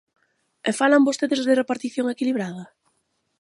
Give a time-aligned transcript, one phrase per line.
[0.69, 2.63] E ¿falan vostedes de repartición equilibrada?